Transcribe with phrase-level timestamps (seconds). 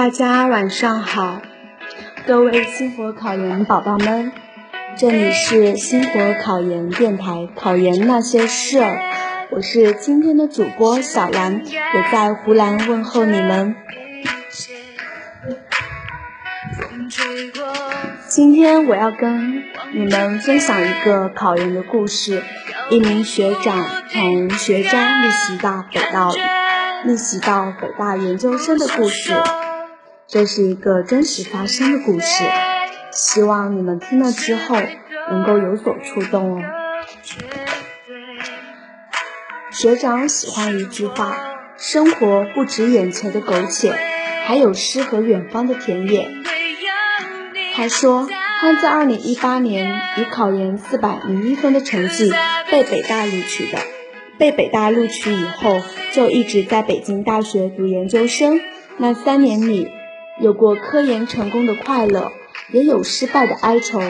[0.00, 1.42] 大家晚上好，
[2.26, 4.32] 各位星火考研宝宝们，
[4.96, 8.98] 这里是星火考研电台，考研那些事儿，
[9.50, 13.76] 我是今天的主播小兰，也在湖南问候你们。
[18.26, 22.42] 今天我要跟你们分享一个考研的故事，
[22.88, 26.30] 一名学长从学渣逆袭到北大，
[27.04, 29.34] 逆袭到北大研究生的故事。
[30.32, 32.44] 这是一个真实发生的故事，
[33.10, 34.76] 希望你们听了之后
[35.28, 36.62] 能够有所触动哦。
[39.72, 41.36] 学长喜欢一句话：
[41.76, 43.92] 生活不止眼前的苟且，
[44.46, 46.30] 还有诗和远方的田野。
[47.74, 48.28] 他说，
[48.60, 52.32] 他在二零一八年以考研四百零一分的成绩
[52.70, 53.78] 被北大录取的，
[54.38, 55.80] 被北大录取以后
[56.12, 58.60] 就一直在北京大学读研究生，
[58.96, 59.90] 那三年里。
[60.40, 62.32] 有过科研成功的快乐，
[62.72, 64.00] 也有失败的哀愁。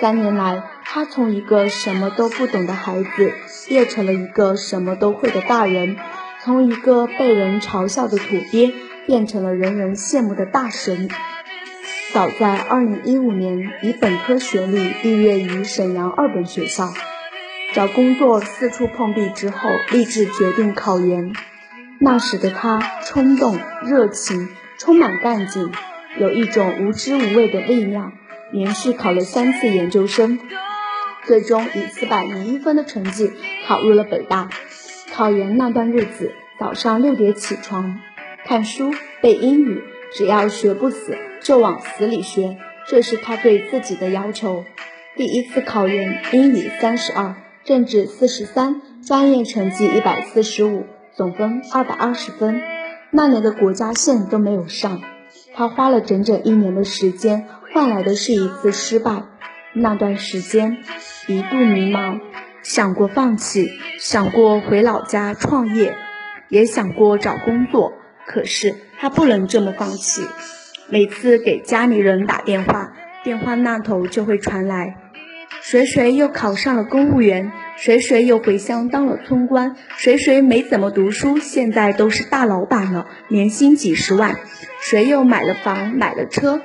[0.00, 3.32] 三年来，他从一个什么都不懂的孩子，
[3.68, 5.94] 变成了一个什么都会的大人；
[6.42, 8.74] 从一个被人嘲笑的土鳖，
[9.06, 11.08] 变成了人人羡慕的大神。
[12.12, 16.92] 早在2015年，以本科学历毕业于沈阳二本学校，
[17.72, 21.32] 找工作四处碰壁之后，立志决定考研。
[22.00, 24.48] 那时的他，冲动、热情。
[24.78, 25.72] 充满干劲，
[26.18, 28.12] 有一种无知无畏的力量。
[28.50, 30.38] 连续考了三次研究生，
[31.24, 33.30] 最终以四百零一分的成绩
[33.66, 34.48] 考入了北大。
[35.12, 38.00] 考研那段日子，早上六点起床，
[38.46, 39.82] 看书背英语，
[40.14, 44.64] 只要学不死就往死里学，这是他对自己的要求。
[45.16, 52.62] 第一次考研，英语三十二，政治四十三，专业成绩一百四十五，总分二百二十分。
[53.10, 55.00] 那年的国家线都没有上，
[55.54, 59.24] 他花了整整一年的时间，换来的是一次失败。
[59.72, 60.78] 那段时间
[61.26, 62.20] 一度迷茫，
[62.62, 65.94] 想过放弃，想过回老家创业，
[66.48, 67.92] 也想过找工作。
[68.26, 70.22] 可是他不能这么放弃。
[70.90, 72.92] 每次给家里人打电话，
[73.24, 74.96] 电话那头就会传来。
[75.60, 84.38] 谁谁又考上了公务员，谁谁又回乡当了村官，谁谁没怎么读书，现在都是大老板了，年薪几十万，
[84.80, 86.62] 谁又买了房买了车，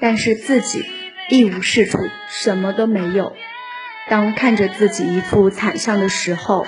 [0.00, 0.84] 但是自己
[1.30, 1.98] 一无是处，
[2.28, 3.32] 什么都没有。
[4.10, 6.66] 当看着自己一副惨相的时候，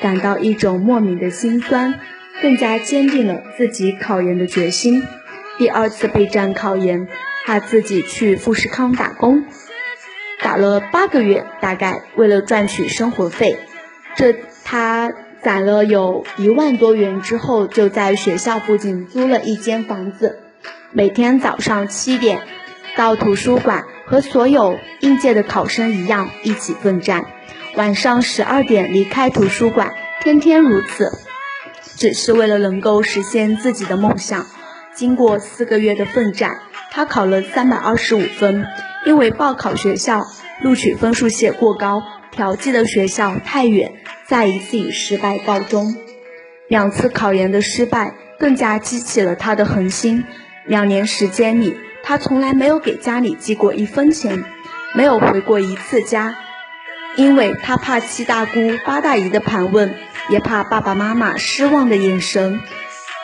[0.00, 2.00] 感到一种莫名的心酸，
[2.42, 5.02] 更加坚定了自己考研的决心。
[5.58, 7.06] 第二次备战考研，
[7.44, 9.44] 他自己去富士康打工。
[10.42, 13.58] 打了八个月，大概为了赚取生活费，
[14.16, 14.34] 这
[14.64, 15.12] 他
[15.42, 20.38] 攒了有一万多元之后，就在学校附近租了一间房子，
[20.92, 22.42] 每天早上七点
[22.96, 27.26] 到图书馆和所有应届的考生一样一起奋战，
[27.76, 31.10] 晚上十二点离开图书馆，天天如此，
[31.96, 34.46] 只是为了能够实现自己的梦想。
[34.94, 38.66] 经过四个月的奋战，他考了三百二十五分。
[39.06, 40.22] 因为报考学校
[40.62, 43.94] 录取分数线过高，调剂的学校太远，
[44.26, 45.96] 再一次以失败告终。
[46.68, 50.24] 两次考研的失败更加激起了他的恒心。
[50.66, 54.44] 两年时间里，他从来没有给家里寄过一分钱，
[54.94, 56.36] 没有回过一次家，
[57.16, 59.94] 因为他怕七大姑八大姨的盘问，
[60.28, 62.60] 也怕爸爸妈妈失望的眼神。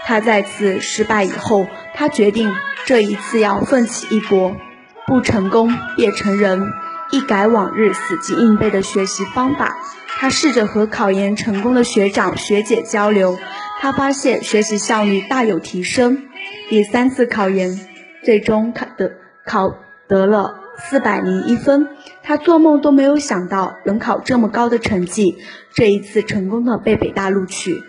[0.06, 2.52] 他再次失败以后，他决定
[2.86, 4.56] 这一次要奋起一搏。
[5.06, 6.72] 不成功便成仁，
[7.12, 9.76] 一改往日死记硬背的学习方法。
[10.18, 13.38] 他试着和考研成功的学长学姐交流，
[13.80, 16.24] 他发现学习效率大有提升。
[16.68, 17.78] 第三次考研，
[18.24, 19.12] 最终考得
[19.44, 19.76] 考
[20.08, 21.88] 得了四百零一分。
[22.24, 25.36] 他做梦都没有想到能考这么高的成绩，
[25.72, 27.80] 这一次成功的被北大录取。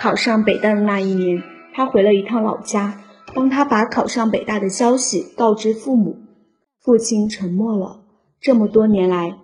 [0.00, 1.42] 考上北大的那一年，
[1.74, 2.94] 他回了一趟老家，
[3.34, 6.27] 帮他把考上北大的消息告知父母。
[6.88, 8.00] 父亲沉默了
[8.40, 9.36] 这么多年来，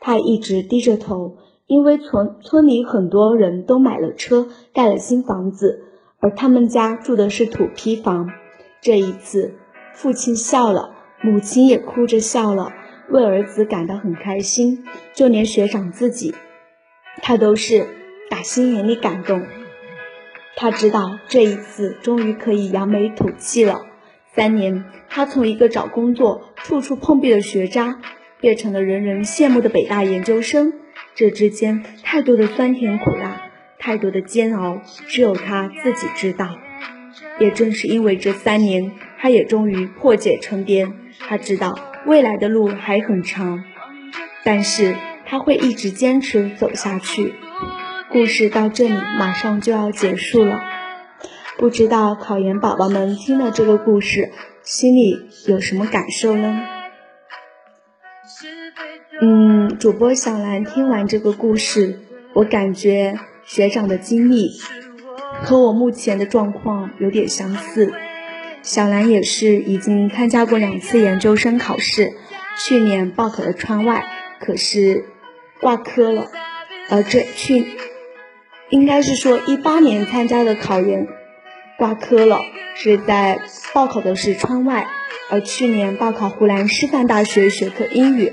[0.00, 1.36] 他一直低着头，
[1.68, 5.84] 因为村村里很多人都买了车，盖了新房子，
[6.18, 8.30] 而他们家住的是土坯房。
[8.80, 9.54] 这一次，
[9.94, 10.90] 父亲笑了，
[11.22, 12.72] 母亲也哭着笑了，
[13.10, 14.84] 为儿子感到很开心。
[15.14, 16.34] 就连学长自己，
[17.22, 17.86] 他都是
[18.28, 19.46] 打心眼里感动。
[20.56, 23.82] 他知道这一次终于可以扬眉吐气了。
[24.34, 27.98] 三年，他从一个找工作处处碰壁的学渣，
[28.40, 30.74] 变成了人人羡慕的北大研究生。
[31.14, 36.56] 这之间太多的酸甜苦辣，太多的煎熬，只有他自己知道。
[37.40, 40.88] 也正是因为这三年，他也终于破茧成蝶。
[41.18, 41.76] 他知道
[42.06, 43.64] 未来的路还很长，
[44.44, 44.94] 但是
[45.26, 47.34] 他会一直坚持走下去。
[48.10, 50.60] 故事到这里马上就要结束了，
[51.58, 54.30] 不知道考研宝宝们听了这个故事，
[54.62, 56.62] 心里有什么感受呢？
[59.20, 61.98] 嗯，主播小兰听完这个故事，
[62.32, 64.52] 我感觉学长的经历
[65.42, 67.92] 和我目前的状况有点相似。
[68.62, 72.12] 小兰也是已经参加过两次研究生考试，
[72.56, 74.06] 去年报考了川外，
[74.38, 75.06] 可是
[75.60, 76.28] 挂科了。
[76.88, 77.66] 而这去
[78.70, 81.08] 应该是说一八年参加的考研
[81.78, 82.40] 挂科了，
[82.74, 83.40] 是在
[83.72, 84.88] 报考的是川外，
[85.30, 88.32] 而去年报考湖南师范大学学科英语。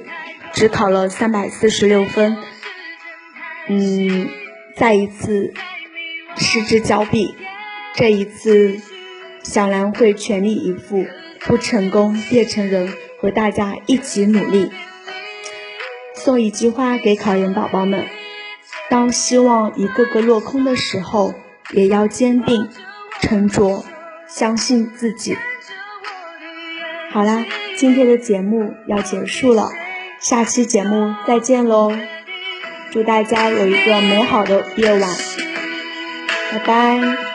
[0.51, 2.37] 只考了三百四十六分，
[3.67, 4.29] 嗯，
[4.77, 5.53] 再一次
[6.37, 7.35] 失之交臂。
[7.93, 8.79] 这一次，
[9.43, 11.05] 小兰会全力以赴，
[11.41, 14.71] 不成功变成人，和大家一起努力。
[16.13, 18.05] 送一句话给考研宝宝们：
[18.89, 21.33] 当希望一个个落空的时候，
[21.73, 22.69] 也要坚定、
[23.25, 23.83] 沉着，
[24.27, 25.35] 相信自己。
[27.11, 27.43] 好啦，
[27.75, 29.67] 今天的节目要结束了。
[30.19, 31.91] 下期节目再见喽！
[32.91, 35.09] 祝大家有一个美好的夜晚，
[36.51, 37.34] 拜拜。